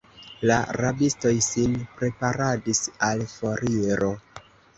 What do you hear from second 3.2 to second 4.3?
foriro.